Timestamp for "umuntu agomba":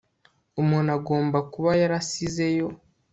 0.61-1.37